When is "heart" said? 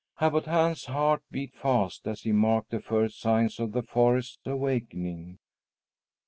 0.85-1.21